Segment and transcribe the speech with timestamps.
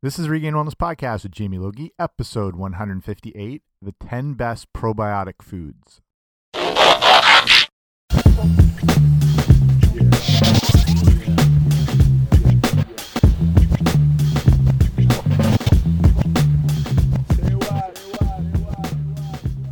[0.00, 6.02] This is Regained Wellness Podcast with Jamie Logie, episode 158 The 10 Best Probiotic Foods.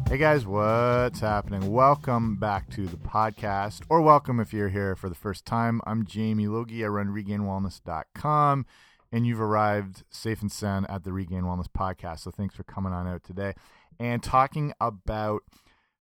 [0.08, 1.70] Hey guys, what's happening?
[1.70, 5.80] Welcome back to the podcast, or welcome if you're here for the first time.
[5.86, 6.84] I'm Jamie Logie.
[6.84, 8.66] I run regainedwellness.com,
[9.12, 12.20] and you've arrived safe and sound at the Regained Wellness podcast.
[12.20, 13.54] So thanks for coming on out today
[13.98, 15.42] and talking about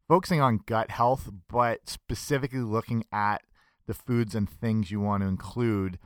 [0.07, 3.41] focusing on gut health, but specifically looking at
[3.87, 5.99] the foods and things you want to include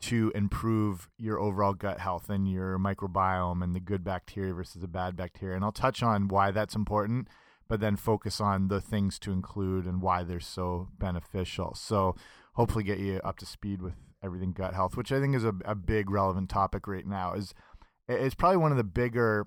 [0.00, 4.88] to improve your overall gut health and your microbiome and the good bacteria versus the
[4.88, 5.56] bad bacteria.
[5.56, 7.28] And I'll touch on why that's important
[7.68, 11.74] but then focus on the things to include and why they're so beneficial.
[11.74, 12.14] So
[12.54, 15.54] hopefully get you up to speed with everything gut health, which I think is a,
[15.64, 17.34] a big relevant topic right now.
[17.34, 17.54] Is
[18.08, 19.46] it's probably one of the bigger,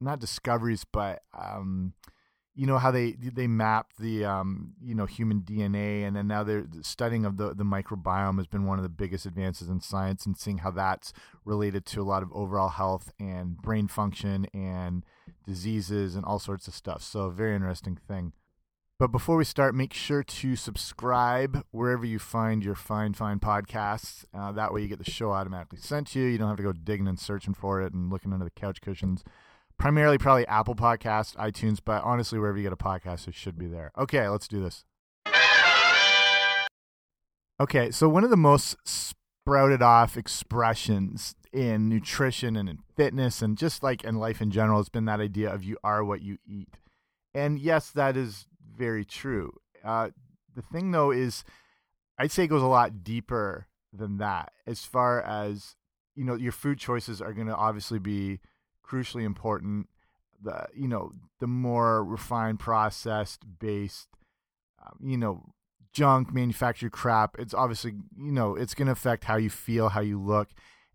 [0.00, 1.92] not discoveries, but um,
[2.58, 6.42] you know how they they map the um, you know human DNA, and then now
[6.42, 10.26] they're studying of the the microbiome has been one of the biggest advances in science,
[10.26, 11.12] and seeing how that's
[11.44, 15.04] related to a lot of overall health and brain function and
[15.46, 17.02] diseases and all sorts of stuff.
[17.02, 18.32] So, very interesting thing.
[18.98, 24.24] But before we start, make sure to subscribe wherever you find your fine, fine podcasts.
[24.34, 26.26] Uh, that way, you get the show automatically sent to you.
[26.26, 28.80] You don't have to go digging and searching for it and looking under the couch
[28.80, 29.22] cushions.
[29.78, 33.68] Primarily, probably Apple Podcast, iTunes, but honestly, wherever you get a podcast, it should be
[33.68, 33.92] there.
[33.96, 34.84] Okay, let's do this.
[37.60, 43.56] Okay, so one of the most sprouted off expressions in nutrition and in fitness and
[43.56, 46.38] just like in life in general has been that idea of you are what you
[46.44, 46.68] eat.
[47.32, 48.46] And yes, that is
[48.78, 49.52] very true.
[49.84, 50.10] Uh,
[50.54, 51.44] the thing though is,
[52.18, 55.76] I'd say it goes a lot deeper than that as far as,
[56.14, 58.40] you know, your food choices are going to obviously be
[58.86, 59.88] crucially important.
[60.42, 64.08] The, you know, the more refined, processed based,
[64.84, 65.44] um, you know,
[65.92, 70.00] junk, manufactured crap, it's obviously, you know, it's going to affect how you feel, how
[70.00, 70.48] you look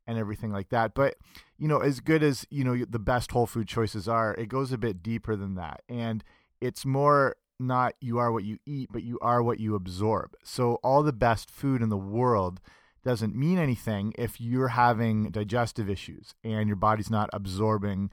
[0.07, 0.93] and everything like that.
[0.93, 1.15] But
[1.57, 4.71] you know, as good as you know the best whole food choices are, it goes
[4.71, 6.23] a bit deeper than that, and
[6.61, 10.35] it's more not you are what you eat, but you are what you absorb.
[10.43, 12.59] So all the best food in the world
[13.03, 18.09] doesn't mean anything if you're having digestive issues and your body's not absorbing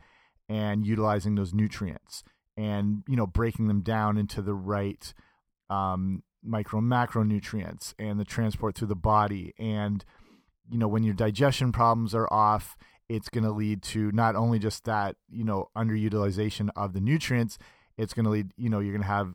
[0.48, 2.24] and utilizing those nutrients
[2.56, 5.14] and you know breaking them down into the right
[5.68, 10.04] um, micro macronutrients and the transport through the body and
[10.70, 12.76] you know, when your digestion problems are off,
[13.08, 17.58] it's going to lead to not only just that, you know, underutilization of the nutrients,
[18.00, 19.34] it's going to lead, you know, you're going to have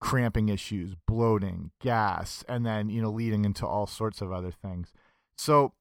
[0.00, 4.92] cramping issues, bloating, gas, and then, you know, leading into all sorts of other things.
[5.36, 5.72] So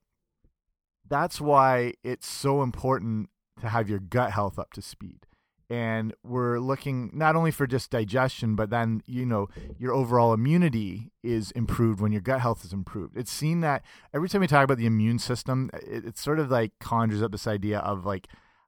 [1.08, 3.30] that's why it's so important
[3.62, 5.28] to have your gut health up to speed
[5.70, 11.12] and we're looking not only for just digestion but then you know your overall immunity
[11.24, 13.84] is improved when your gut health is improved it's seen that
[14.14, 17.32] every time we talk about the immune system it, it sort of like conjures up
[17.32, 18.28] this idea of like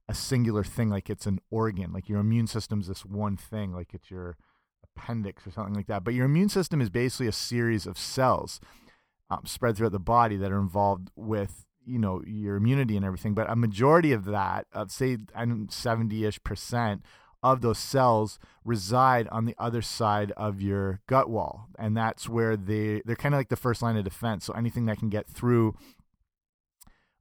[0.09, 3.94] a singular thing like it's an organ like your immune system's this one thing like
[3.94, 4.36] it's your
[5.00, 6.03] appendix or something like that.
[6.03, 8.59] But your immune system is basically a series of cells
[9.30, 13.34] um, spread throughout the body that are involved with you know your immunity and everything.
[13.34, 17.03] But a majority of that of say 70ish percent
[17.41, 21.68] of those cells reside on the other side of your gut wall.
[21.78, 24.46] And that's where they they're kind of like the first line of defense.
[24.46, 25.76] So anything that can get through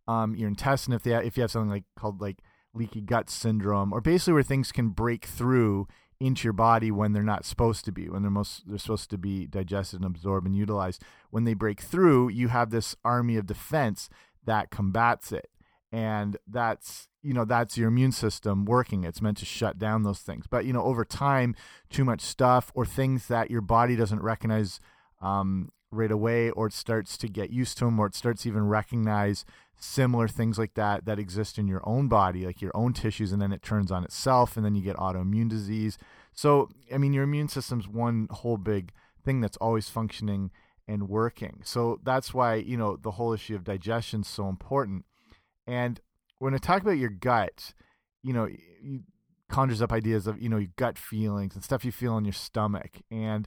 [0.08, 2.38] um, your intestine if they if you have something like called like
[2.74, 5.86] leaky gut syndrome or basically where things can break through
[6.20, 9.18] into your body when they're not supposed to be when they're most they're supposed to
[9.18, 11.02] be digested and absorbed and utilized.
[11.30, 14.08] When they break through you have this army of defense
[14.44, 15.48] that combats it.
[15.92, 19.04] And that's you know that's your immune system working.
[19.04, 20.46] It's meant to shut down those things.
[20.48, 21.54] But you know over time
[21.88, 24.80] too much stuff or things that your body doesn't recognize
[25.22, 28.66] um, right away or it starts to get used to them or it starts even
[28.66, 29.44] recognize
[29.80, 33.40] similar things like that that exist in your own body like your own tissues and
[33.40, 35.96] then it turns on itself and then you get autoimmune disease
[36.32, 38.92] so i mean your immune system's one whole big
[39.24, 40.50] thing that's always functioning
[40.88, 41.60] and working.
[41.64, 45.04] So that's why, you know, the whole issue of digestion is so important.
[45.66, 46.00] And
[46.38, 47.74] when I talk about your gut,
[48.22, 48.48] you know,
[48.82, 49.02] you
[49.50, 52.32] conjures up ideas of, you know, your gut feelings and stuff you feel in your
[52.32, 53.02] stomach.
[53.10, 53.46] And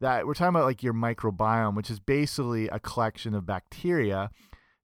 [0.00, 4.30] that we're talking about like your microbiome, which is basically a collection of bacteria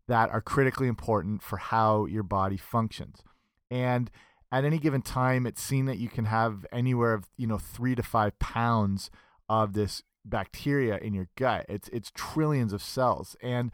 [0.09, 3.23] that are critically important for how your body functions.
[3.71, 4.11] And
[4.53, 7.95] at any given time, it's seen that you can have anywhere of, you know, three
[7.95, 9.11] to five pounds
[9.49, 11.67] of this bacteria in your gut.
[11.69, 13.73] It's it's trillions of cells, and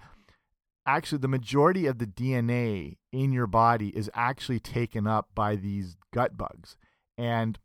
[0.87, 5.97] actually the majority of the DNA in your body is actually taken up by these
[6.13, 6.77] gut bugs.
[7.19, 7.59] And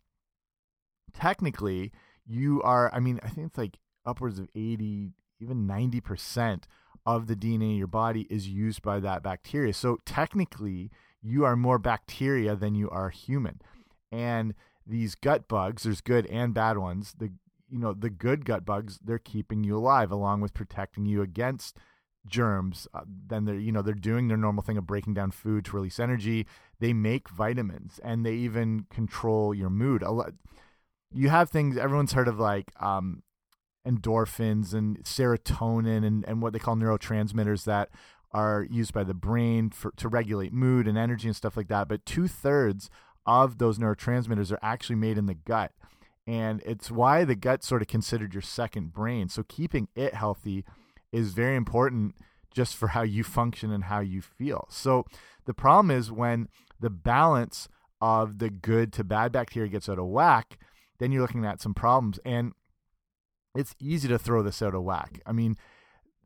[1.13, 1.91] technically,
[2.27, 6.63] you are, I mean, I think it's like upwards of 80, even 90%
[7.05, 9.73] of the DNA in your body is used by that bacteria.
[9.73, 10.91] So technically,
[11.21, 13.61] you are more bacteria than you are human.
[14.11, 14.53] And
[14.85, 17.13] these gut bugs, there's good and bad ones.
[17.17, 17.31] The
[17.69, 21.77] you know, the good gut bugs, they're keeping you alive along with protecting you against
[22.25, 22.87] germs.
[22.93, 25.75] Uh, then they're, you know, they're doing their normal thing of breaking down food to
[25.75, 26.47] release energy.
[26.79, 30.03] They make vitamins and they even control your mood.
[31.13, 33.23] You have things everyone's heard of like um,
[33.87, 37.89] endorphins and serotonin and, and what they call neurotransmitters that
[38.31, 41.87] are used by the brain for, to regulate mood and energy and stuff like that.
[41.87, 42.89] But two thirds
[43.25, 45.71] of those neurotransmitters are actually made in the gut.
[46.25, 49.29] And it's why the gut's sort of considered your second brain.
[49.29, 50.65] So keeping it healthy
[51.13, 52.15] is very important
[52.53, 54.67] just for how you function and how you feel.
[54.69, 55.05] So
[55.45, 56.49] the problem is when
[56.79, 57.69] the balance
[58.01, 60.59] of the good to bad bacteria gets out of whack,
[60.99, 62.19] then you're looking at some problems.
[62.25, 62.53] And
[63.55, 65.19] it's easy to throw this out of whack.
[65.25, 65.57] I mean,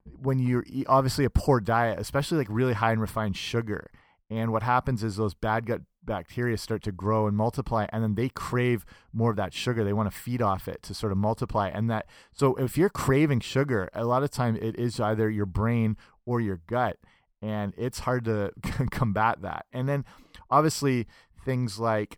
[0.03, 3.91] when you're obviously a poor diet, especially like really high in refined sugar,
[4.29, 8.15] and what happens is those bad gut bacteria start to grow and multiply, and then
[8.15, 9.83] they crave more of that sugar.
[9.83, 11.67] They want to feed off it to sort of multiply.
[11.67, 15.45] And that, so if you're craving sugar, a lot of time it is either your
[15.45, 16.97] brain or your gut,
[17.41, 18.51] and it's hard to
[18.91, 19.65] combat that.
[19.73, 20.05] And then
[20.49, 21.07] obviously
[21.43, 22.17] things like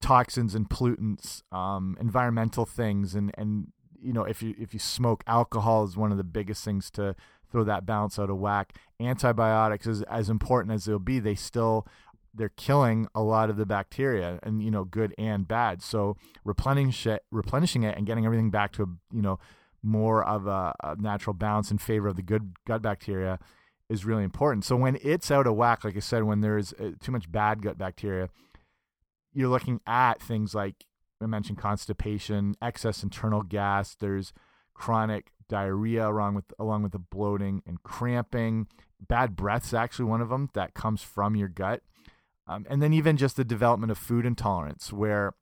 [0.00, 5.22] toxins and pollutants, um, environmental things, and and you know if you if you smoke,
[5.26, 7.14] alcohol is one of the biggest things to
[7.50, 8.74] throw that balance out of whack.
[9.00, 11.18] Antibiotics is as important as they'll be.
[11.18, 11.86] They still
[12.34, 15.82] they're killing a lot of the bacteria and you know good and bad.
[15.82, 19.38] So replenishing it, replenishing it, and getting everything back to a you know
[19.82, 23.38] more of a, a natural balance in favor of the good gut bacteria
[23.88, 24.64] is really important.
[24.64, 27.62] So when it's out of whack, like I said, when there's uh, too much bad
[27.62, 28.28] gut bacteria,
[29.36, 30.86] you're looking at things like
[31.22, 33.94] I mentioned constipation, excess internal gas.
[33.94, 34.32] There's
[34.74, 38.66] chronic diarrhea along with along with the bloating and cramping.
[39.06, 41.82] Bad breath's actually one of them that comes from your gut.
[42.48, 45.34] Um, and then even just the development of food intolerance where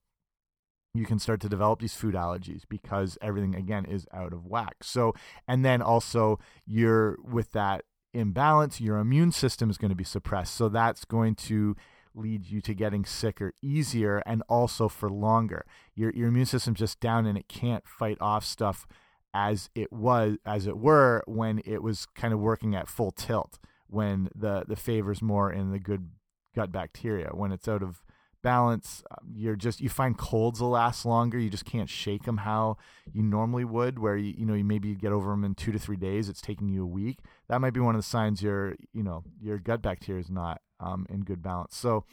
[0.92, 4.76] you can start to develop these food allergies because everything again is out of whack.
[4.82, 5.14] So
[5.46, 10.54] and then also you're with that imbalance, your immune system is going to be suppressed.
[10.54, 11.76] So that's going to
[12.14, 15.64] lead you to getting sicker easier and also for longer.
[15.94, 18.86] Your your immune system's just down and it can't fight off stuff
[19.32, 23.58] as it was as it were when it was kind of working at full tilt
[23.88, 26.10] when the the favors more in the good
[26.54, 28.04] gut bacteria when it's out of
[28.44, 31.38] balance um, you're just you find colds will last longer.
[31.38, 32.76] You just can't shake them how
[33.12, 35.78] you normally would where you, you know you maybe get over them in two to
[35.78, 37.18] three days it's taking you a week.
[37.48, 40.60] That might be one of the signs your you know your gut bacteria is not
[40.78, 41.76] um, in good balance.
[41.76, 42.04] So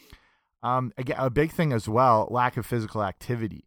[0.64, 3.66] um, again a big thing as well lack of physical activity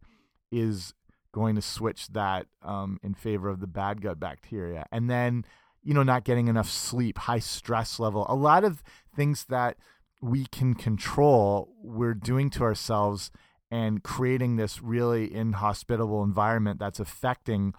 [0.51, 0.95] is
[1.35, 4.87] going to switch that um, in favor of the bad gut bacteria.
[4.93, 5.45] And then,
[5.83, 8.83] you know, not getting enough sleep, high stress level, a lot of
[9.15, 9.77] things that
[10.25, 13.31] we can control, we're doing to ourselves
[13.71, 17.75] and creating this really inhospitable environment that's affecting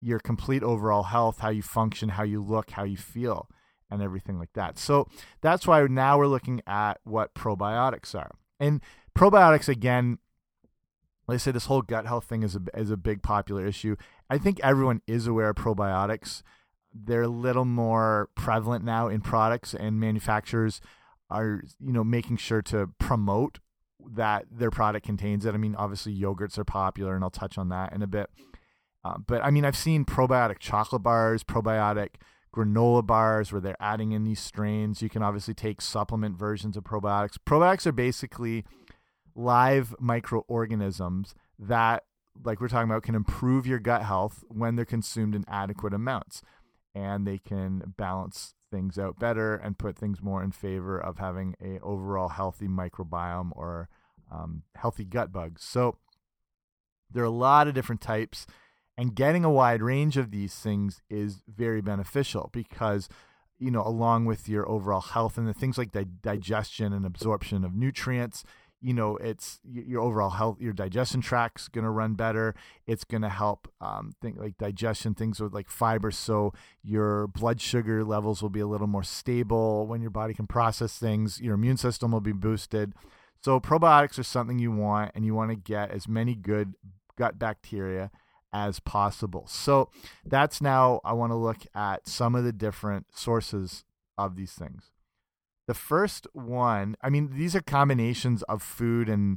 [0.00, 3.48] your complete overall health, how you function, how you look, how you feel,
[3.92, 4.76] and everything like that.
[4.76, 5.06] So
[5.40, 8.32] that's why now we're looking at what probiotics are.
[8.58, 8.82] And
[9.16, 10.18] probiotics, again,
[11.28, 13.94] like I say, this whole gut health thing is a is a big popular issue.
[14.28, 16.42] I think everyone is aware of probiotics.
[16.92, 20.80] They're a little more prevalent now in products, and manufacturers
[21.30, 23.58] are you know making sure to promote
[24.14, 25.54] that their product contains it.
[25.54, 28.30] I mean, obviously yogurts are popular, and I'll touch on that in a bit.
[29.04, 32.14] Uh, but I mean, I've seen probiotic chocolate bars, probiotic
[32.54, 35.02] granola bars where they're adding in these strains.
[35.02, 37.36] You can obviously take supplement versions of probiotics.
[37.46, 38.64] Probiotics are basically
[39.34, 42.04] live microorganisms that
[42.44, 46.42] like we're talking about can improve your gut health when they're consumed in adequate amounts
[46.94, 51.54] and they can balance things out better and put things more in favor of having
[51.62, 53.88] a overall healthy microbiome or
[54.30, 55.64] um, healthy gut bugs.
[55.64, 55.96] So
[57.10, 58.46] there are a lot of different types
[58.98, 63.08] and getting a wide range of these things is very beneficial because
[63.58, 67.64] you know along with your overall health and the things like the digestion and absorption
[67.64, 68.44] of nutrients
[68.80, 72.54] you know it's your overall health your digestion tract's going to run better.
[72.86, 77.60] It's going to help um, think like digestion things with like fiber so your blood
[77.60, 81.40] sugar levels will be a little more stable when your body can process things.
[81.40, 82.94] Your immune system will be boosted.
[83.42, 86.74] So probiotics are something you want and you want to get as many good
[87.16, 88.10] gut bacteria
[88.52, 89.44] as possible.
[89.46, 89.90] So
[90.24, 93.84] that's now i want to look at some of the different sources
[94.16, 94.92] of these things.
[95.68, 99.36] The first one, I mean, these are combinations of food and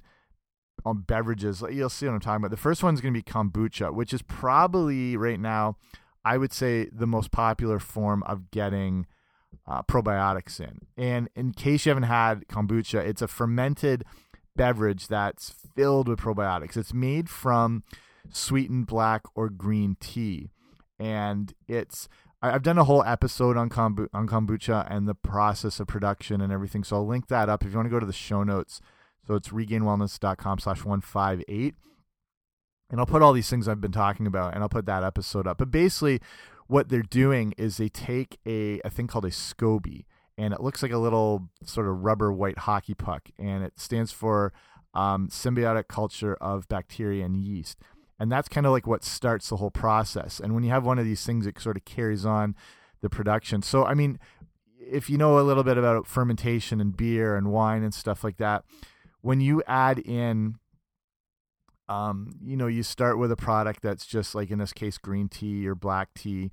[0.86, 1.62] um, beverages.
[1.70, 2.52] You'll see what I'm talking about.
[2.52, 5.76] The first one's going to be kombucha, which is probably right now,
[6.24, 9.08] I would say, the most popular form of getting
[9.68, 10.80] uh, probiotics in.
[10.96, 14.06] And in case you haven't had kombucha, it's a fermented
[14.56, 16.78] beverage that's filled with probiotics.
[16.78, 17.84] It's made from
[18.30, 20.50] sweetened black or green tea,
[20.98, 22.08] and it's
[22.42, 26.52] I've done a whole episode on kombu on kombucha and the process of production and
[26.52, 26.84] everything.
[26.84, 28.82] So I'll link that up if you want to go to the show notes.
[29.28, 31.76] So it's regainedwellness.com slash 158.
[32.90, 35.46] And I'll put all these things I've been talking about and I'll put that episode
[35.46, 35.60] up.
[35.60, 36.20] But basically,
[36.72, 40.06] what they're doing is they take a, a thing called a SCOBY,
[40.38, 44.14] and it looks like a little sort of rubber white hockey puck, and it stands
[44.14, 44.54] for
[44.94, 47.78] um, symbiotic culture of bacteria and yeast.
[48.22, 50.40] And that's kind of like what starts the whole process.
[50.40, 52.56] And when you have one of these things, it sort of carries on
[53.02, 53.64] the production.
[53.64, 54.20] So, I mean,
[54.80, 58.38] if you know a little bit about fermentation and beer and wine and stuff like
[58.38, 58.64] that,
[59.22, 60.60] when you add in
[61.90, 65.28] um, you know, you start with a product that's just like in this case, green
[65.28, 66.52] tea or black tea,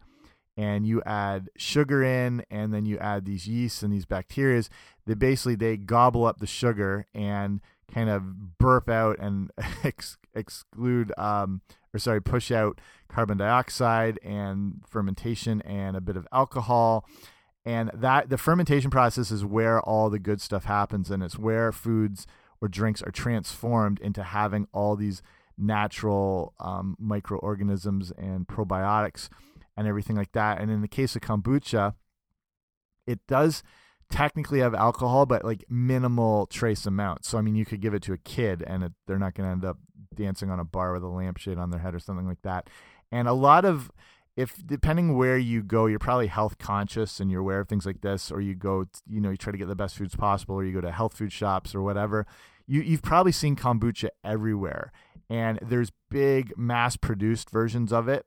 [0.57, 4.71] and you add sugar in, and then you add these yeasts and these bacterias.
[5.07, 7.61] They basically they gobble up the sugar and
[7.93, 9.51] kind of burp out and
[10.39, 11.61] exclude, um,
[11.93, 17.07] or sorry, push out carbon dioxide and fermentation and a bit of alcohol.
[17.65, 21.73] And that the fermentation process is where all the good stuff happens, and it's where
[21.73, 22.27] foods
[22.61, 25.23] or drinks are transformed into having all these
[25.59, 29.29] natural um, microorganisms and probiotics
[29.77, 30.61] and everything like that.
[30.61, 31.95] And in the case of kombucha,
[33.07, 33.63] it does
[34.11, 37.29] technically have alcohol, but like minimal trace amounts.
[37.29, 39.47] So I mean, you could give it to a kid, and it, they're not going
[39.47, 39.79] to end up
[40.15, 42.69] dancing on a bar with a lampshade on their head or something like that.
[43.11, 43.91] And a lot of
[44.39, 48.03] if depending where you go, you're probably health conscious and you're aware of things like
[48.03, 50.65] this, or you go, you know, you try to get the best foods possible, or
[50.65, 52.25] you go to health food shops or whatever.
[52.65, 54.93] You you've probably seen kombucha everywhere,
[55.29, 58.27] and there's big mass produced versions of it.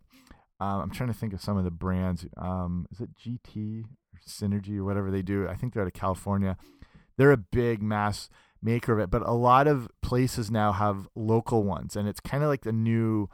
[0.59, 2.25] Um, I'm trying to think of some of the brands.
[2.35, 5.47] Um, is it GT or Synergy or whatever they do?
[5.47, 6.57] I think they're out of California.
[7.15, 8.29] They're a big mass
[8.61, 12.43] maker of it, but a lot of places now have local ones, and it's kind
[12.43, 13.29] of like the new,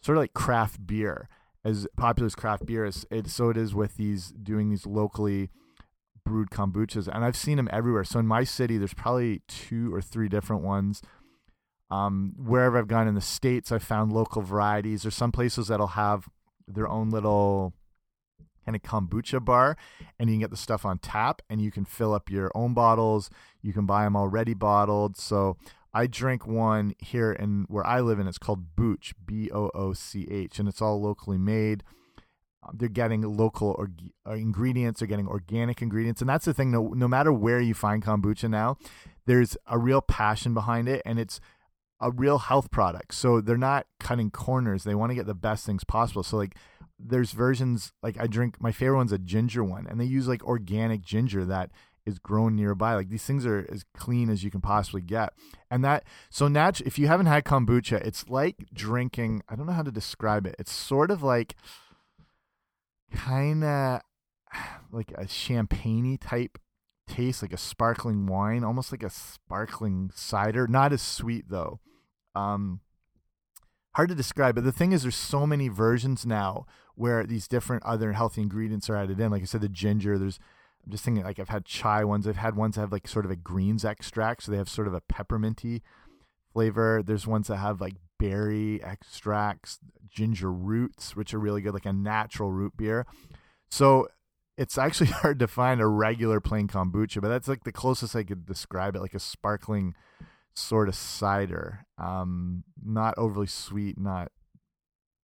[0.00, 1.28] sort of like craft beer
[1.64, 5.50] as popular as craft beer is, it, so it is with these doing these locally
[6.24, 8.04] brewed kombuchas, and I've seen them everywhere.
[8.04, 11.02] So in my city, there's probably two or three different ones.
[11.90, 15.02] Um, wherever I've gone in the states, I've found local varieties.
[15.02, 16.28] There's some places that'll have
[16.66, 17.72] their own little
[18.68, 19.76] kind of kombucha bar,
[20.18, 22.74] and you can get the stuff on tap, and you can fill up your own
[22.74, 23.30] bottles.
[23.62, 25.16] You can buy them already bottled.
[25.16, 25.56] So
[25.94, 29.94] I drink one here in where I live, and it's called Booch, B O O
[29.94, 31.82] C H, and it's all locally made.
[32.62, 33.90] Um, they're getting local or,
[34.26, 36.70] uh, ingredients, they're getting organic ingredients, and that's the thing.
[36.70, 38.76] No, no matter where you find kombucha now,
[39.26, 41.40] there's a real passion behind it, and it's
[42.00, 43.14] a real health product.
[43.14, 44.84] So they're not cutting corners.
[44.84, 46.22] They want to get the best things possible.
[46.22, 46.56] So like
[46.98, 50.44] there's versions like I drink my favorite one's a ginger one and they use like
[50.44, 51.70] organic ginger that
[52.04, 52.94] is grown nearby.
[52.94, 55.32] Like these things are as clean as you can possibly get.
[55.70, 59.72] And that so nat if you haven't had kombucha, it's like drinking, I don't know
[59.72, 60.56] how to describe it.
[60.58, 61.54] It's sort of like
[63.12, 64.00] kind of
[64.90, 66.58] like a champagne type
[67.06, 70.66] taste, like a sparkling wine, almost like a sparkling cider.
[70.66, 71.80] Not as sweet though.
[72.34, 72.80] Um,
[73.94, 74.54] hard to describe.
[74.54, 76.66] But the thing is, there's so many versions now
[76.98, 79.30] where these different other healthy ingredients are added in.
[79.30, 80.18] Like I said, the ginger.
[80.18, 80.40] There's
[80.84, 82.26] I'm just thinking like I've had chai ones.
[82.26, 84.88] I've had ones that have like sort of a greens extract, so they have sort
[84.88, 85.82] of a pepperminty
[86.52, 87.02] flavor.
[87.04, 89.78] There's ones that have like berry extracts,
[90.08, 93.06] ginger roots, which are really good, like a natural root beer.
[93.70, 94.08] So
[94.56, 98.24] it's actually hard to find a regular plain kombucha, but that's like the closest I
[98.24, 99.94] could describe it, like a sparkling
[100.54, 101.86] sort of cider.
[101.96, 104.32] Um, not overly sweet, not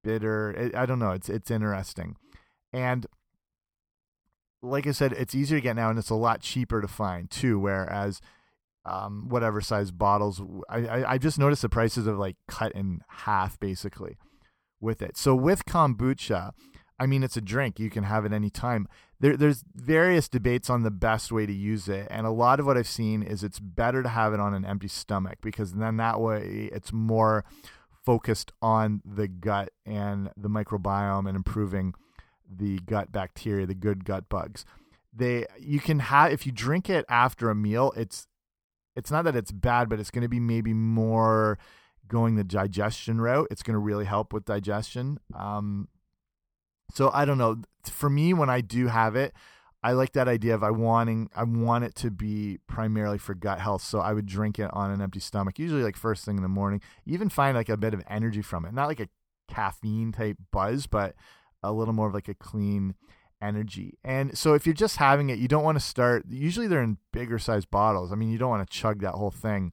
[0.04, 0.52] bitter.
[0.52, 1.10] It, I don't know.
[1.10, 2.16] It's it's interesting,
[2.72, 3.06] and
[4.62, 7.30] like I said, it's easier to get now, and it's a lot cheaper to find
[7.30, 7.58] too.
[7.58, 8.20] Whereas,
[8.84, 13.00] um, whatever size bottles, I, I I just noticed the prices of like cut in
[13.08, 14.16] half basically
[14.80, 15.16] with it.
[15.16, 16.52] So with kombucha,
[16.98, 17.80] I mean, it's a drink.
[17.80, 18.86] You can have at any time.
[19.20, 22.66] There, there's various debates on the best way to use it, and a lot of
[22.66, 25.96] what I've seen is it's better to have it on an empty stomach because then
[25.96, 27.44] that way it's more
[28.04, 31.94] focused on the gut and the microbiome and improving
[32.48, 34.64] the gut bacteria, the good gut bugs.
[35.12, 38.26] They you can have if you drink it after a meal, it's
[38.96, 41.58] it's not that it's bad, but it's going to be maybe more
[42.06, 43.48] going the digestion route.
[43.50, 45.18] It's going to really help with digestion.
[45.34, 45.88] Um,
[46.92, 47.62] so I don't know.
[47.84, 49.34] For me, when I do have it,
[49.84, 53.60] I like that idea of I wanting I want it to be primarily for gut
[53.60, 56.42] health, so I would drink it on an empty stomach, usually like first thing in
[56.42, 56.80] the morning.
[57.04, 59.08] You even find like a bit of energy from it, not like a
[59.46, 61.14] caffeine type buzz, but
[61.62, 62.94] a little more of like a clean
[63.42, 63.98] energy.
[64.02, 66.24] And so if you're just having it, you don't want to start.
[66.30, 68.10] Usually they're in bigger size bottles.
[68.10, 69.70] I mean, you don't want to chug that whole thing.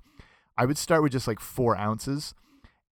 [0.57, 2.35] I would start with just like four ounces,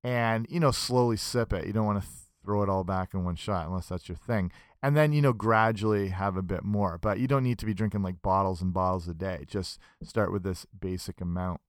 [0.05, 1.67] and you know slowly sip it.
[1.67, 2.09] You don't want to
[2.45, 5.33] throw it all back in one shot unless that's your thing and then you know
[5.33, 8.73] gradually have a bit more but you don't need to be drinking like bottles and
[8.73, 11.61] bottles a day just start with this basic amount.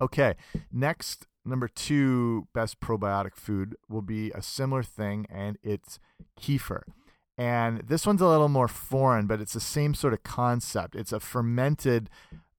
[0.00, 0.34] Okay
[0.72, 5.98] next number two best probiotic food will be a similar thing and it's
[6.40, 6.82] kefir.
[7.36, 10.94] And this one's a little more foreign but it's the same sort of concept.
[10.94, 12.10] It's a fermented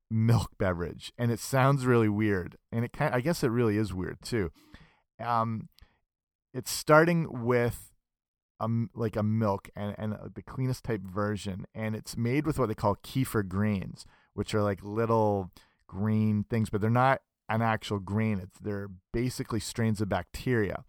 [0.10, 3.78] milk beverage and it sounds really weird and it kind of, i guess it really
[3.78, 4.52] is weird too.
[5.20, 5.70] Um
[6.54, 7.89] it's starting with
[8.60, 11.66] a, like a milk and, and uh, the cleanest type version.
[11.74, 15.52] And it's made with what they call kefir grains, which are like little
[15.88, 18.40] green things, but they're not an actual grain.
[18.40, 20.84] It's they're basically strains of bacteria.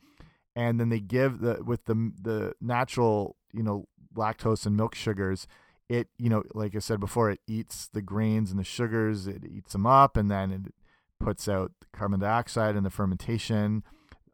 [0.57, 5.47] And then they give the with the the natural, you know, lactose and milk sugars,
[5.91, 9.45] it, you know, like I said before, it eats the grains and the sugars, it
[9.45, 10.75] eats them up and then it
[11.19, 13.83] puts out carbon dioxide in the fermentation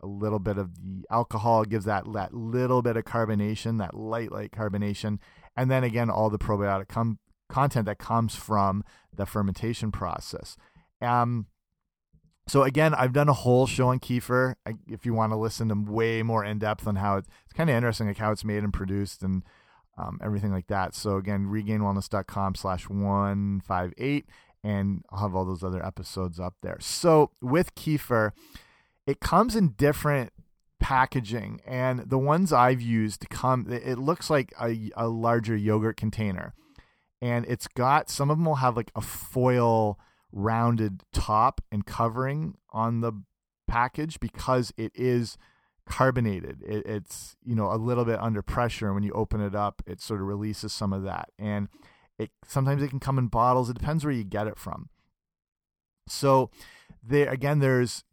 [0.02, 4.32] a little bit of the alcohol gives that that little bit of carbonation, that light
[4.32, 5.18] light carbonation,
[5.56, 8.84] and then again all the probiotic com- content that comes from
[9.14, 10.56] the fermentation process.
[11.00, 11.46] Um,
[12.48, 14.54] so again, I've done a whole show on kefir.
[14.64, 17.52] I, if you want to listen to way more in depth on how it, it's
[17.52, 19.42] kind of interesting, like how it's made and produced and
[19.98, 20.94] um, everything like that.
[20.94, 24.26] So again, regainedwellness.com slash one five eight,
[24.62, 26.78] and I'll have all those other episodes up there.
[26.80, 28.32] So with kefir
[29.06, 30.32] it comes in different
[30.78, 36.54] packaging and the ones I've used come it looks like a, a larger yogurt container.
[37.22, 39.98] And it's got some of them will have like a foil
[40.32, 43.12] rounded top and covering on the
[43.66, 45.38] package because it is
[45.88, 46.62] carbonated.
[46.62, 49.82] It, it's you know a little bit under pressure and when you open it up
[49.86, 51.30] it sort of releases some of that.
[51.38, 51.68] And
[52.18, 53.70] it sometimes it can come in bottles.
[53.70, 54.90] It depends where you get it from.
[56.06, 56.50] So
[57.02, 58.04] there again there's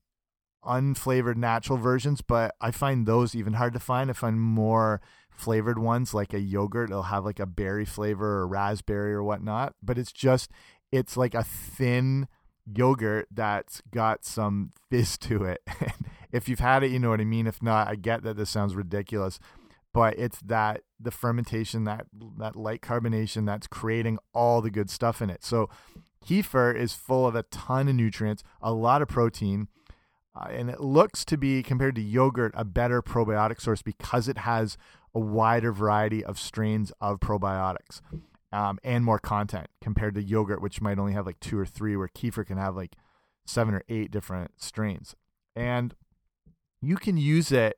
[0.65, 4.09] unflavored natural versions, but I find those even hard to find.
[4.09, 6.89] I find more flavored ones like a yogurt.
[6.89, 10.51] It'll have like a berry flavor or raspberry or whatnot, but it's just
[10.91, 12.27] it's like a thin
[12.65, 15.61] yogurt that's got some fizz to it.
[16.31, 17.47] if you've had it, you know what I mean.
[17.47, 19.39] If not, I get that this sounds ridiculous,
[19.93, 22.05] but it's that the fermentation, that
[22.37, 25.43] that light carbonation that's creating all the good stuff in it.
[25.43, 25.69] So
[26.25, 29.67] kefir is full of a ton of nutrients, a lot of protein
[30.35, 34.39] uh, and it looks to be, compared to yogurt, a better probiotic source because it
[34.39, 34.77] has
[35.13, 38.01] a wider variety of strains of probiotics
[38.51, 41.95] um, and more content compared to yogurt, which might only have like two or three,
[41.95, 42.95] where kefir can have like
[43.45, 45.15] seven or eight different strains.
[45.55, 45.93] And
[46.81, 47.77] you can use it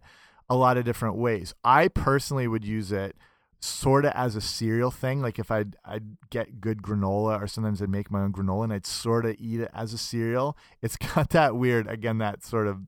[0.50, 1.54] a lot of different ways.
[1.64, 3.16] I personally would use it
[3.60, 5.22] sort of as a cereal thing.
[5.22, 8.74] Like if I'd I'd get good granola, or sometimes I'd make my own granola, and
[8.74, 10.58] I'd sort of eat it as a cereal.
[10.82, 12.82] It's got that weird, again, that sort of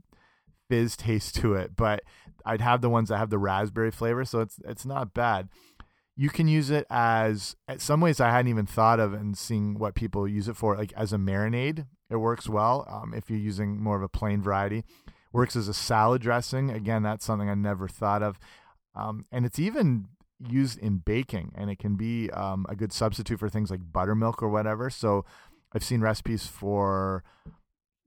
[0.69, 1.75] fizz taste to it.
[1.75, 2.03] But
[2.45, 5.49] I'd have the ones that have the raspberry flavor, so it's it's not bad.
[6.15, 9.95] You can use it as some ways I hadn't even thought of, and seeing what
[9.95, 11.86] people use it for, like as a marinade.
[12.10, 14.84] It works well um, if you're using more of a plain variety.
[15.34, 16.71] Works as a salad dressing.
[16.71, 18.39] Again, that's something I never thought of.
[18.95, 20.08] Um, and it's even
[20.39, 24.41] used in baking and it can be um, a good substitute for things like buttermilk
[24.41, 24.89] or whatever.
[24.89, 25.26] So
[25.73, 27.23] I've seen recipes for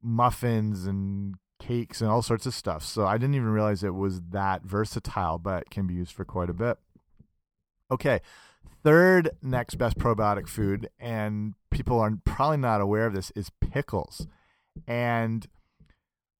[0.02, 2.84] muffins and cakes and all sorts of stuff.
[2.84, 6.50] So I didn't even realize it was that versatile, but can be used for quite
[6.50, 6.78] a bit.
[7.90, 8.20] Okay,
[8.82, 14.26] third next best probiotic food, and people are probably not aware of this, is pickles.
[14.86, 15.46] And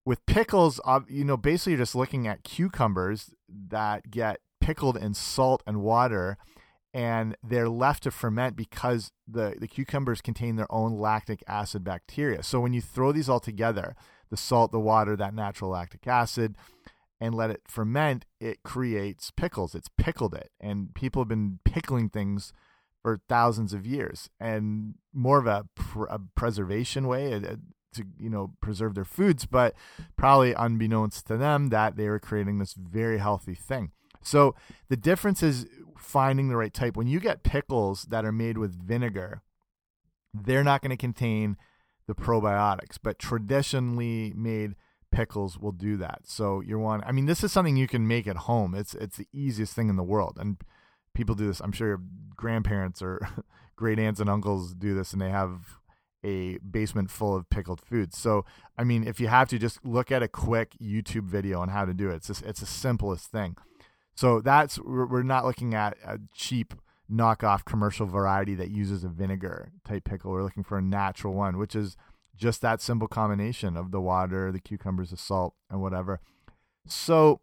[0.05, 5.61] with pickles, you know, basically you're just looking at cucumbers that get pickled in salt
[5.67, 6.37] and water
[6.93, 12.43] and they're left to ferment because the, the cucumbers contain their own lactic acid bacteria.
[12.43, 13.95] So when you throw these all together,
[14.29, 16.57] the salt, the water, that natural lactic acid,
[17.19, 19.75] and let it ferment, it creates pickles.
[19.75, 20.49] It's pickled it.
[20.59, 22.51] And people have been pickling things
[23.01, 27.57] for thousands of years and more of a, pr a preservation way a, a,
[27.93, 29.73] to you know preserve their foods but
[30.15, 33.91] probably unbeknownst to them that they were creating this very healthy thing
[34.21, 34.55] so
[34.89, 36.97] the difference is finding the right type.
[36.97, 39.41] When you get pickles that are made with vinegar,
[40.33, 41.57] they're not going to contain
[42.07, 44.75] the probiotics, but traditionally made
[45.11, 46.21] pickles will do that.
[46.23, 48.73] So you're one I mean this is something you can make at home.
[48.73, 50.57] It's it's the easiest thing in the world and
[51.13, 51.59] people do this.
[51.59, 52.01] I'm sure your
[52.35, 53.27] grandparents or
[53.75, 55.79] great aunts and uncles do this, and they have
[56.23, 58.17] a basement full of pickled foods.
[58.17, 58.45] So,
[58.77, 61.85] I mean, if you have to, just look at a quick YouTube video on how
[61.85, 62.17] to do it.
[62.17, 63.57] It's just, it's the simplest thing.
[64.21, 66.75] So that's we're not looking at a cheap
[67.11, 70.29] knockoff commercial variety that uses a vinegar type pickle.
[70.29, 71.97] We're looking for a natural one, which is
[72.35, 76.19] just that simple combination of the water, the cucumbers, the salt, and whatever.
[76.85, 77.41] So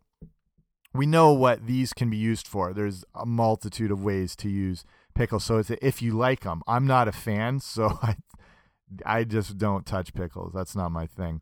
[0.94, 2.72] we know what these can be used for.
[2.72, 4.84] There's a multitude of ways to use
[5.16, 5.42] pickles.
[5.42, 6.62] So it's if you like them.
[6.68, 8.14] I'm not a fan, so I
[9.04, 10.52] I just don't touch pickles.
[10.54, 11.40] That's not my thing.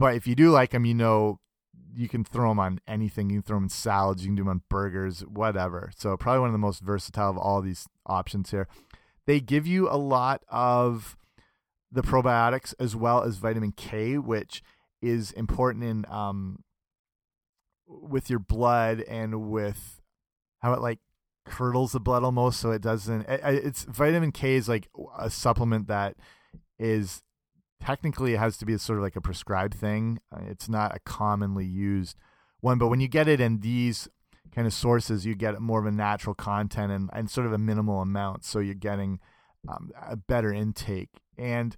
[0.00, 1.38] But if you do like them, you know
[1.94, 3.30] you can throw them on anything.
[3.30, 4.22] You can throw them in salads.
[4.22, 5.90] You can do them on burgers, whatever.
[5.96, 8.68] So probably one of the most versatile of all these options here.
[9.26, 11.16] They give you a lot of
[11.90, 14.62] the probiotics as well as vitamin K, which
[15.00, 16.64] is important in um,
[17.86, 20.00] with your blood and with
[20.60, 21.00] how it like
[21.44, 23.22] curdles the blood almost, so it doesn't.
[23.28, 26.16] It, it's vitamin K is like a supplement that
[26.78, 27.22] is
[27.84, 30.20] technically it has to be sort of like a prescribed thing.
[30.34, 32.16] Uh, it's not a commonly used
[32.60, 34.08] one, but when you get it in these
[34.54, 37.58] kind of sources, you get more of a natural content and, and sort of a
[37.58, 38.44] minimal amount.
[38.44, 39.18] So you're getting
[39.68, 41.08] um, a better intake.
[41.36, 41.76] And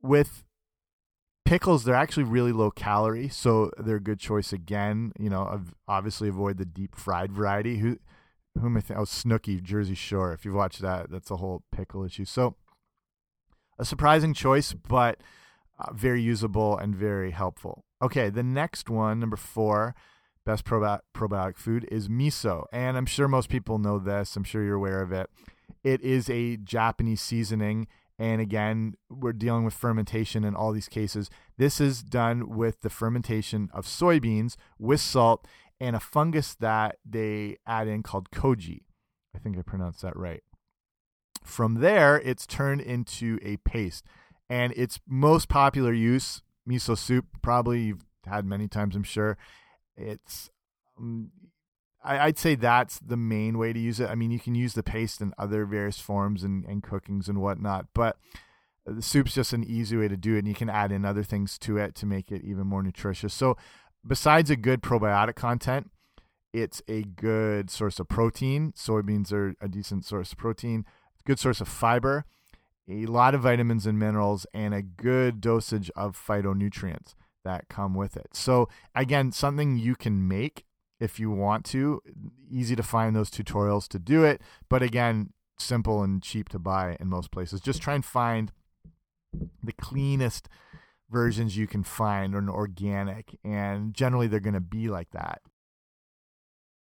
[0.00, 0.44] with
[1.44, 5.12] pickles, they're actually really low calorie, so they're a good choice again.
[5.18, 7.78] You know, obviously avoid the deep fried variety.
[7.78, 7.98] Who,
[8.60, 10.32] whom I think, oh, Snooki, Jersey Shore.
[10.32, 12.26] If you've watched that, that's a whole pickle issue.
[12.26, 12.54] So
[13.82, 15.20] a surprising choice, but
[15.78, 17.84] uh, very usable and very helpful.
[18.00, 19.94] Okay, the next one, number four,
[20.46, 22.64] best probi probiotic food is miso.
[22.72, 24.36] And I'm sure most people know this.
[24.36, 25.28] I'm sure you're aware of it.
[25.82, 27.88] It is a Japanese seasoning.
[28.18, 31.28] And again, we're dealing with fermentation in all these cases.
[31.58, 35.44] This is done with the fermentation of soybeans with salt
[35.80, 38.82] and a fungus that they add in called koji.
[39.34, 40.44] I think I pronounced that right.
[41.42, 44.04] From there, it's turned into a paste.
[44.48, 49.36] And its most popular use, miso soup, probably you've had many times, I'm sure.
[49.96, 50.50] It's,
[50.98, 51.30] um,
[52.04, 54.10] I, would say that's the main way to use it.
[54.10, 57.40] I mean, you can use the paste in other various forms and, and cookings and
[57.40, 58.16] whatnot, but
[58.84, 60.40] the soup's just an easy way to do it.
[60.40, 63.32] And you can add in other things to it to make it even more nutritious.
[63.32, 63.56] So,
[64.06, 65.90] besides a good probiotic content,
[66.52, 68.72] it's a good source of protein.
[68.76, 70.84] Soybeans are a decent source of protein
[71.24, 72.24] good source of fiber,
[72.88, 78.16] a lot of vitamins and minerals, and a good dosage of phytonutrients that come with
[78.16, 78.28] it.
[78.32, 80.64] So, again, something you can make
[81.00, 82.00] if you want to.
[82.50, 86.96] Easy to find those tutorials to do it, but again, simple and cheap to buy
[87.00, 87.60] in most places.
[87.60, 88.52] Just try and find
[89.62, 90.48] the cleanest
[91.10, 95.42] versions you can find or organic, and generally they're going to be like that.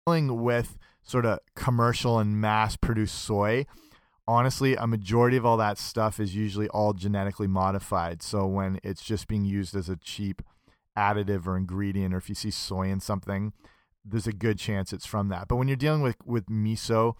[0.07, 3.67] Dealing with sort of commercial and mass produced soy,
[4.27, 8.23] honestly, a majority of all that stuff is usually all genetically modified.
[8.23, 10.43] So when it's just being used as a cheap
[10.97, 13.53] additive or ingredient, or if you see soy in something,
[14.05, 15.49] there's a good chance it's from that.
[15.49, 17.15] But when you're dealing with with miso,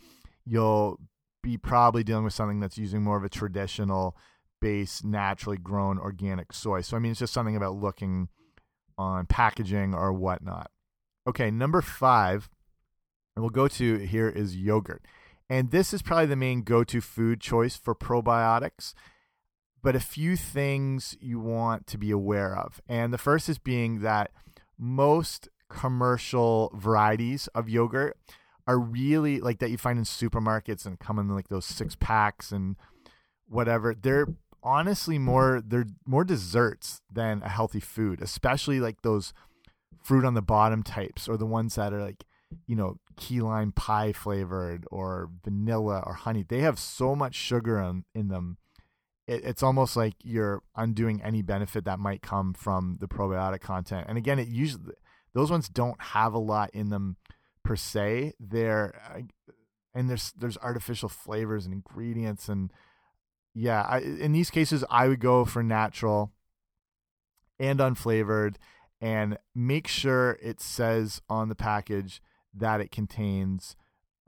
[0.45, 0.99] you'll
[1.43, 4.17] be probably dealing with something that's using more of a traditional
[4.61, 6.81] base, naturally grown organic soy.
[6.81, 8.29] So I mean, it's just something about looking
[8.97, 10.71] on packaging or whatnot.
[11.27, 12.49] Okay, number five,
[13.35, 15.03] and we'll go to here is yogurt.
[15.49, 18.95] And this is probably the main go to food choice for probiotics.
[19.83, 22.81] But a few things you want to be aware of.
[22.89, 24.31] And the first is being that
[24.79, 28.17] most commercial varieties of yogurt
[28.67, 32.53] are really like that you find in supermarkets and come in like those six packs
[32.53, 32.77] and
[33.49, 33.95] whatever.
[33.95, 34.29] They're
[34.63, 39.33] honestly more they're more desserts than a healthy food, especially like those
[40.03, 42.25] fruit on the bottom types or the ones that are like
[42.67, 46.45] you know, key lime pie flavored or vanilla or honey.
[46.47, 48.59] They have so much sugar in, in them.
[49.27, 54.07] It, it's almost like you're undoing any benefit that might come from the probiotic content.
[54.09, 54.95] And again, it usually
[55.35, 57.17] those ones don't have a lot in them
[57.65, 58.35] per se.
[58.39, 58.95] They're
[59.95, 62.73] and there's there's artificial flavors and ingredients and
[63.55, 66.33] yeah, I, in these cases I would go for natural
[67.59, 68.57] and unflavored
[69.01, 72.23] and make sure it says on the package
[72.55, 73.77] that it contains,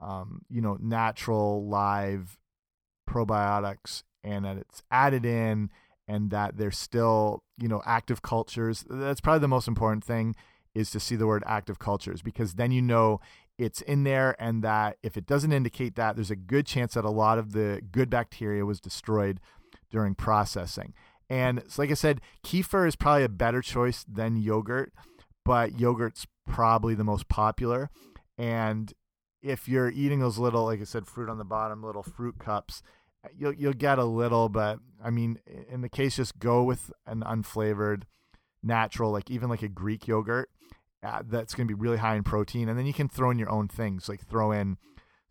[0.01, 2.37] um, you know, natural live
[3.09, 5.69] probiotics and that it's added in
[6.07, 8.85] and that they're still, you know, active cultures.
[8.89, 10.35] That's probably the most important thing
[10.73, 13.19] is to see the word active cultures because then you know
[13.57, 17.05] it's in there and that if it doesn't indicate that, there's a good chance that
[17.05, 19.39] a lot of the good bacteria was destroyed
[19.89, 20.93] during processing.
[21.29, 24.91] And so like I said, kefir is probably a better choice than yogurt,
[25.45, 27.89] but yogurt's probably the most popular
[28.37, 28.93] and
[29.41, 32.81] if you're eating those little, like I said, fruit on the bottom, little fruit cups,
[33.37, 37.21] you'll you'll get a little, but I mean, in the case, just go with an
[37.21, 38.03] unflavored,
[38.63, 40.49] natural, like even like a Greek yogurt.
[41.03, 43.37] Uh, that's going to be really high in protein, and then you can throw in
[43.37, 44.77] your own things, like throw in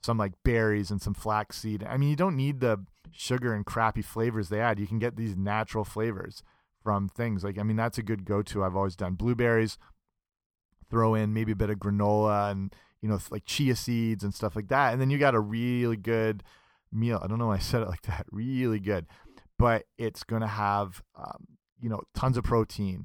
[0.02, 1.82] some like berries and some flaxseed.
[1.82, 4.78] I mean, you don't need the sugar and crappy flavors they add.
[4.78, 6.42] You can get these natural flavors
[6.82, 7.42] from things.
[7.42, 8.62] Like, I mean, that's a good go-to.
[8.62, 9.78] I've always done blueberries.
[10.90, 12.72] Throw in maybe a bit of granola and
[13.04, 15.98] you know like chia seeds and stuff like that, and then you got a really
[15.98, 16.42] good
[16.90, 17.20] meal.
[17.22, 18.24] I don't know why I said it like that.
[18.32, 19.04] Really good,
[19.58, 21.46] but it's gonna have um,
[21.78, 23.04] you know tons of protein,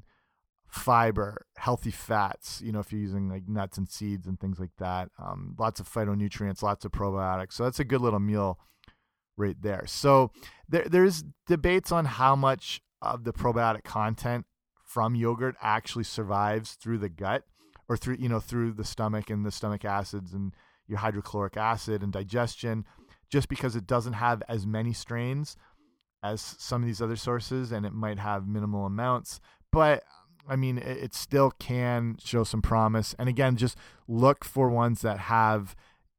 [0.66, 2.62] fiber, healthy fats.
[2.64, 5.10] You know if you're using like nuts and seeds and things like that.
[5.22, 7.52] Um, lots of phytonutrients, lots of probiotics.
[7.52, 8.58] So that's a good little meal
[9.36, 9.84] right there.
[9.86, 10.30] So
[10.66, 14.46] there, there's debates on how much of the probiotic content
[14.82, 17.44] from yogurt actually survives through the gut
[17.90, 20.54] or through you know through the stomach and the stomach acids and
[20.86, 22.86] your hydrochloric acid and digestion
[23.28, 25.56] just because it doesn't have as many strains
[26.22, 29.40] as some of these other sources and it might have minimal amounts.
[29.70, 30.04] But
[30.48, 33.14] i mean it, it still can show some promise.
[33.18, 33.76] And again just
[34.06, 35.74] look for ones that have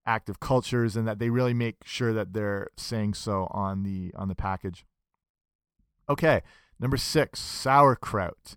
[0.05, 4.27] active cultures and that they really make sure that they're saying so on the on
[4.27, 4.85] the package.
[6.09, 6.41] Okay
[6.81, 8.55] Number six, sauerkraut.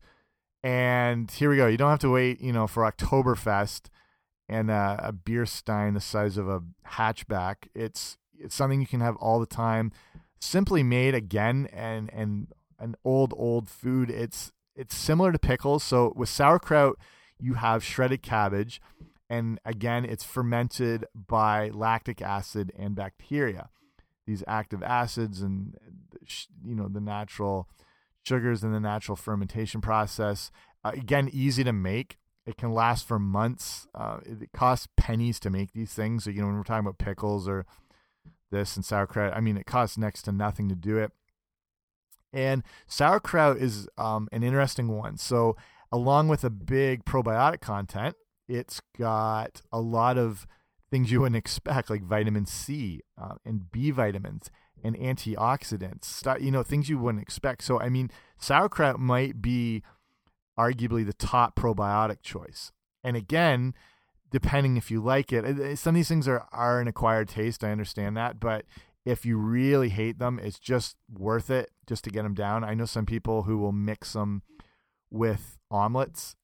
[0.65, 1.67] And here we go.
[1.67, 3.91] You don't have to wait, you know, for Oktoberfest
[4.49, 7.69] and uh, a beer stein the size of a hatchback.
[7.75, 9.93] It's it's something you can have all the time.
[10.41, 12.49] Simply made again and and
[12.79, 14.09] an old old food.
[14.09, 15.85] It's it's similar to pickles.
[15.85, 16.99] So with sauerkraut,
[17.39, 18.81] you have shredded cabbage,
[19.29, 23.69] and again, it's fermented by lactic acid and bacteria.
[24.27, 25.77] These active acids and
[26.65, 27.69] you know the natural
[28.25, 30.51] sugars in the natural fermentation process.
[30.85, 32.19] Uh, again, easy to make.
[32.47, 33.87] It can last for months.
[33.95, 36.25] Uh, it costs pennies to make these things.
[36.25, 37.65] So, you know, when we're talking about pickles or
[38.51, 41.13] this and sauerkraut, I mean, it costs next to nothing to do it.
[42.33, 45.17] And sauerkraut is um, an interesting one.
[45.17, 45.57] So,
[45.93, 48.17] along with a big probiotic content,
[48.49, 50.47] it's got a lot of
[50.91, 54.51] things you wouldn't expect, like vitamin C uh, and B vitamins
[54.85, 57.65] and antioxidants, you know, things you wouldn't expect.
[57.65, 59.83] So, I mean, sauerkraut might be
[60.59, 62.71] arguably the top probiotic choice.
[63.03, 63.75] And again,
[64.31, 67.65] depending if you like it, some of these things are, are an acquired taste.
[67.65, 68.39] I understand that.
[68.39, 68.67] But
[69.07, 72.63] if you really hate them, it's just worth it just to get them down.
[72.63, 74.43] I know some people who will mix them
[75.11, 76.37] with omelets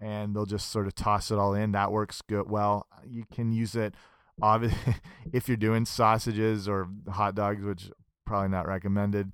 [0.00, 1.72] and they'll just sort of toss it all in.
[1.72, 2.50] That works good.
[2.50, 3.94] Well, you can use it
[4.40, 4.96] obviously
[5.32, 7.90] if you're doing sausages or hot dogs, which
[8.26, 9.32] probably not recommended.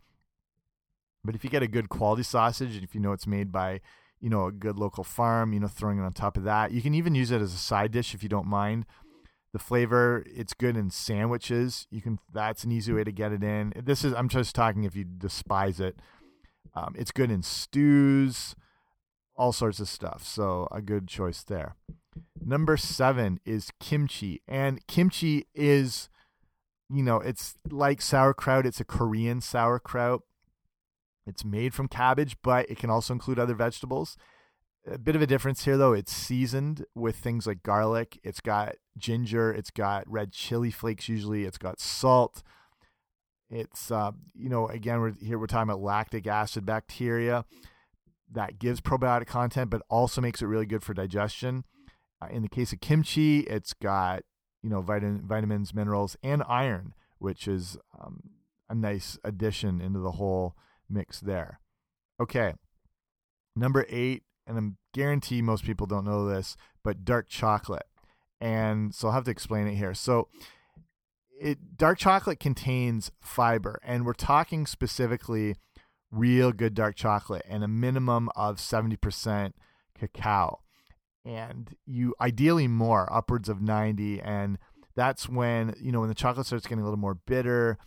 [1.24, 3.80] But if you get a good quality sausage, and if you know it's made by,
[4.20, 6.80] you know, a good local farm, you know, throwing it on top of that, you
[6.80, 8.86] can even use it as a side dish if you don't mind.
[9.52, 11.88] The flavor, it's good in sandwiches.
[11.90, 12.20] You can.
[12.32, 13.72] That's an easy way to get it in.
[13.76, 14.14] This is.
[14.14, 15.96] I'm just talking if you despise it.
[16.74, 18.54] Um, it's good in stews,
[19.40, 20.22] all sorts of stuff.
[20.22, 21.74] So a good choice there.
[22.44, 24.42] Number seven is kimchi.
[24.46, 26.10] And kimchi is,
[26.90, 30.24] you know, it's like sauerkraut, it's a Korean sauerkraut.
[31.26, 34.18] It's made from cabbage, but it can also include other vegetables.
[34.86, 35.94] A bit of a difference here, though.
[35.94, 38.18] It's seasoned with things like garlic.
[38.22, 39.52] It's got ginger.
[39.52, 41.08] It's got red chili flakes.
[41.08, 42.42] Usually, it's got salt.
[43.48, 45.38] It's uh, you know, again, we're here.
[45.38, 47.44] We're talking about lactic acid bacteria
[48.32, 51.64] that gives probiotic content, but also makes it really good for digestion.
[52.22, 54.22] Uh, in the case of kimchi, it's got
[54.62, 58.20] you know vitamin, vitamins, minerals, and iron, which is um,
[58.68, 60.54] a nice addition into the whole
[60.88, 61.60] mix there.
[62.20, 62.54] Okay,
[63.56, 67.86] number eight, and I'm guarantee most people don't know this, but dark chocolate,
[68.40, 69.94] and so I'll have to explain it here.
[69.94, 70.28] So.
[71.42, 75.56] It, dark chocolate contains fiber, and we're talking specifically
[76.10, 79.52] real good dark chocolate and a minimum of 70%
[79.98, 80.60] cacao.
[81.24, 84.58] And you ideally more upwards of 90 and
[84.96, 87.78] that's when you know when the chocolate starts getting a little more bitter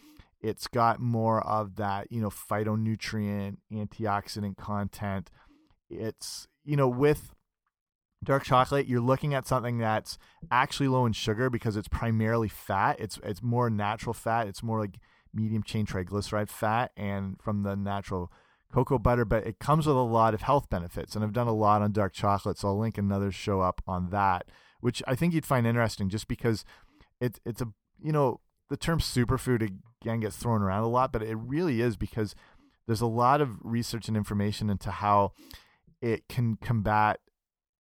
[0.43, 5.31] it's got more of that you know phytonutrient antioxidant content.
[5.89, 7.33] It's you know with
[8.23, 10.17] dark chocolate you're looking at something that's
[10.51, 12.99] actually low in sugar because it's primarily fat.
[12.99, 14.47] It's it's more natural fat.
[14.47, 14.99] It's more like
[15.33, 18.31] medium chain triglyceride fat and from the natural
[18.71, 21.15] cocoa butter, but it comes with a lot of health benefits.
[21.15, 24.09] And I've done a lot on dark chocolate, so I'll link another show up on
[24.09, 24.49] that,
[24.81, 26.65] which I think you'd find interesting just because
[27.21, 27.67] it, it's a,
[28.01, 29.61] you know, the term superfood
[30.01, 32.33] again gets thrown around a lot, but it really is because
[32.87, 35.33] there's a lot of research and information into how
[36.01, 37.19] it can combat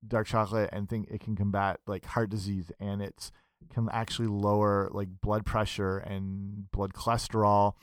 [0.06, 3.30] dark chocolate and think it can combat like heart disease and it's
[3.72, 7.74] can actually lower like blood pressure and blood cholesterol.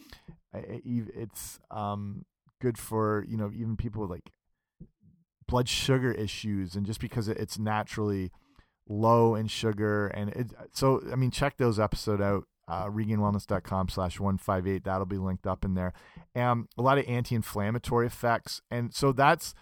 [0.53, 2.25] It's um,
[2.61, 4.31] good for you know even people with like
[5.47, 8.31] blood sugar issues, and just because it's naturally
[8.87, 12.45] low in sugar, and it, so I mean check those episode out.
[12.67, 15.91] Uh, regainedwellness.com slash 158 that'll be linked up in there
[16.35, 19.55] and a lot of anti-inflammatory effects and so that's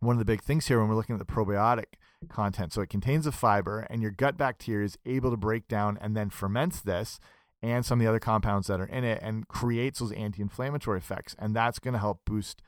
[0.00, 1.84] one of the big things here when we're looking at the probiotic
[2.28, 2.72] content.
[2.72, 6.16] So it contains a fiber, and your gut bacteria is able to break down and
[6.16, 7.20] then ferments this
[7.62, 10.98] and some of the other compounds that are in it and creates those anti inflammatory
[10.98, 11.36] effects.
[11.38, 12.62] And that's going to help boost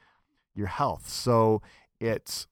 [0.55, 1.09] your health.
[1.09, 1.63] So
[2.01, 2.47] it's,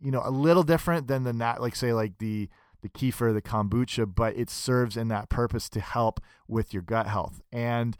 [0.00, 2.48] you know, a little different than the nat, like say, like the,
[2.82, 7.08] the kefir, the kombucha, but it serves in that purpose to help with your gut
[7.08, 7.42] health.
[7.50, 7.96] And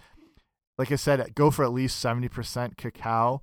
[0.76, 3.42] like I said, go for at least 70% cacao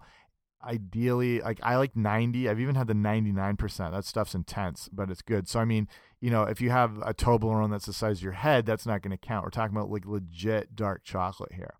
[0.65, 2.49] ideally like I like 90.
[2.49, 3.91] I've even had the 99%.
[3.91, 5.47] That stuff's intense, but it's good.
[5.47, 5.87] So I mean,
[6.19, 9.01] you know, if you have a Toblerone that's the size of your head, that's not
[9.01, 9.43] going to count.
[9.43, 11.75] We're talking about like legit dark chocolate here.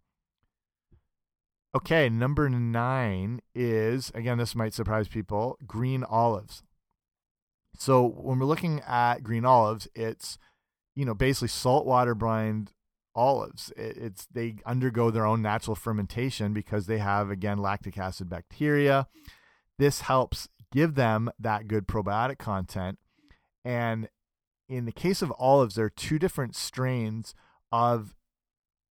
[1.76, 6.64] Okay, number 9 is again this might surprise people, green olives.
[7.78, 10.38] So when we're looking at green olives, it's
[10.96, 12.72] you know, basically saltwater brined
[13.16, 13.72] olives.
[13.78, 19.08] It, it's they undergo their own natural fermentation because they have again lactic acid bacteria.
[19.78, 23.00] This helps give them that good probiotic content.
[23.64, 24.10] And
[24.68, 27.34] in the case of olives, there are two different strains
[27.72, 28.16] of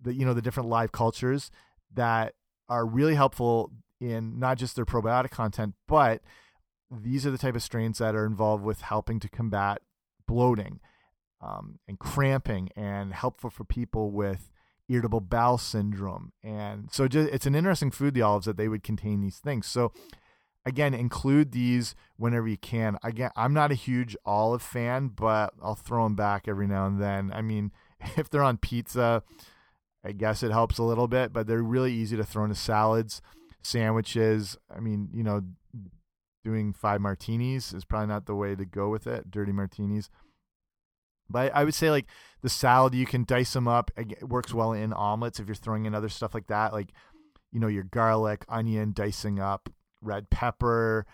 [0.00, 1.50] the you know the different live cultures
[1.92, 2.34] that
[2.68, 6.22] are really helpful in not just their probiotic content, but
[6.90, 9.80] these are the type of strains that are involved with helping to combat
[10.26, 10.80] bloating
[11.40, 14.50] um, and cramping and helpful for people with
[14.88, 16.32] irritable bowel syndrome.
[16.42, 19.66] And so just, it's an interesting food, the olives, that they would contain these things.
[19.66, 19.92] So
[20.66, 22.98] again, include these whenever you can.
[23.02, 27.00] Again, I'm not a huge olive fan, but I'll throw them back every now and
[27.00, 27.32] then.
[27.32, 27.72] I mean,
[28.16, 29.22] if they're on pizza,
[30.04, 33.22] I guess it helps a little bit, but they're really easy to throw into salads,
[33.62, 34.56] sandwiches.
[34.74, 35.42] I mean, you know,
[36.44, 40.10] doing five martinis is probably not the way to go with it, dirty martinis.
[41.28, 42.06] But I would say like
[42.42, 43.90] the salad, you can dice them up.
[43.96, 46.90] It works well in omelets if you're throwing in other stuff like that, like
[47.52, 49.70] you know your garlic, onion, dicing up,
[50.02, 51.06] red pepper,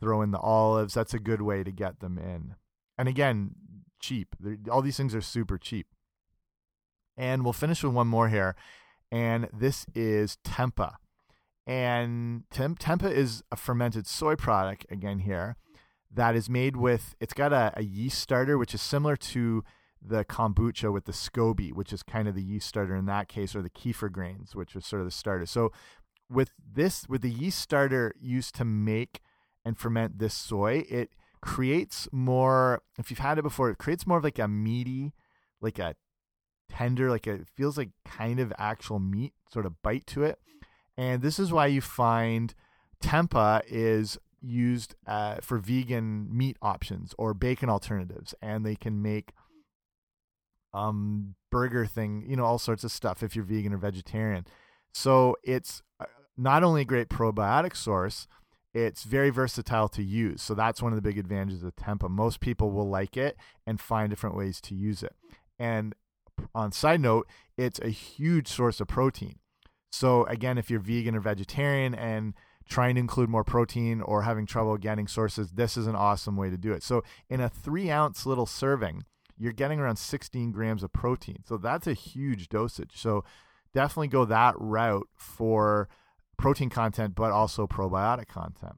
[0.00, 0.94] throw in the olives.
[0.94, 2.54] That's a good way to get them in.
[2.96, 3.52] And again,
[4.00, 4.34] cheap.
[4.70, 5.86] All these things are super cheap.
[7.16, 8.54] And we'll finish with one more here,
[9.10, 10.94] and this is tempeh.
[11.66, 15.56] And tem tempeh is a fermented soy product again here
[16.12, 19.62] that is made with it's got a, a, yeast starter which is similar to
[20.00, 23.54] the kombucha with the SCOBY, which is kind of the yeast starter in that case,
[23.54, 25.46] or the kefir grains, which was sort of the starter.
[25.46, 25.72] So
[26.30, 29.20] with this, with the yeast starter used to make
[29.64, 32.82] and ferment this soy, it creates more.
[32.98, 35.14] If you've had it before, it creates more of like a meaty,
[35.60, 35.94] like a
[36.68, 40.38] tender, like it feels like kind of actual meat sort of bite to it.
[40.96, 42.54] And this is why you find
[43.02, 49.32] tempeh is used uh, for vegan meat options or bacon alternatives, and they can make
[50.74, 54.46] um burger thing, you know, all sorts of stuff if you're vegan or vegetarian.
[54.92, 56.04] So it's uh,
[56.36, 58.26] not only a great probiotic source,
[58.74, 60.42] it's very versatile to use.
[60.42, 62.10] So that's one of the big advantages of Tempeh.
[62.10, 65.14] Most people will like it and find different ways to use it.
[65.58, 65.94] And
[66.54, 69.38] on side note, it's a huge source of protein.
[69.90, 72.34] So again, if you're vegan or vegetarian and
[72.68, 76.50] trying to include more protein or having trouble getting sources, this is an awesome way
[76.50, 76.82] to do it.
[76.82, 79.04] So, in a three ounce little serving,
[79.36, 81.38] you're getting around 16 grams of protein.
[81.44, 82.92] So, that's a huge dosage.
[82.94, 83.24] So,
[83.74, 85.88] definitely go that route for
[86.36, 88.76] protein content, but also probiotic content.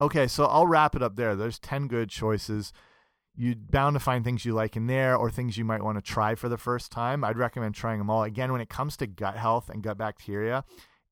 [0.00, 1.34] Okay, so I'll wrap it up there.
[1.34, 2.72] There's 10 good choices.
[3.36, 6.02] You're bound to find things you like in there or things you might want to
[6.02, 7.24] try for the first time.
[7.24, 8.22] I'd recommend trying them all.
[8.22, 10.64] Again, when it comes to gut health and gut bacteria,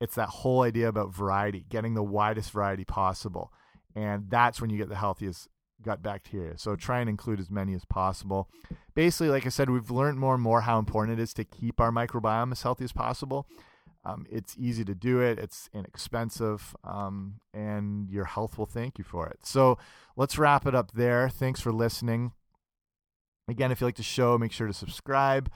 [0.02, 3.52] it's that whole idea about variety, getting the widest variety possible.
[3.94, 5.46] And that's when you get the healthiest
[5.80, 6.58] gut bacteria.
[6.58, 8.48] So try and include as many as possible.
[8.94, 11.80] Basically, like I said, we've learned more and more how important it is to keep
[11.80, 13.46] our microbiome as healthy as possible.
[14.04, 19.04] Um, it's easy to do it, it's inexpensive, um, and your health will thank you
[19.04, 19.38] for it.
[19.44, 19.78] So
[20.16, 21.28] let's wrap it up there.
[21.28, 22.32] Thanks for listening.
[23.46, 25.48] Again, if you like the show, make sure to subscribe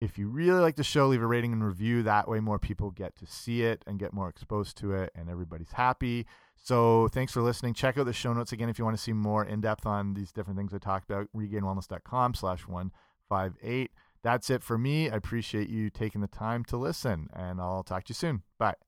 [0.00, 2.02] if you really like the show, leave a rating and review.
[2.02, 5.30] That way, more people get to see it and get more exposed to it, and
[5.30, 6.26] everybody's happy.
[6.54, 7.74] So, thanks for listening.
[7.74, 10.14] Check out the show notes again if you want to see more in depth on
[10.14, 11.28] these different things I talked about.
[11.34, 13.90] Regainedwellness.com slash 158.
[14.22, 15.08] That's it for me.
[15.08, 18.42] I appreciate you taking the time to listen, and I'll talk to you soon.
[18.58, 18.85] Bye.